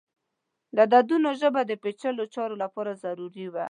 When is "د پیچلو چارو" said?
1.65-2.55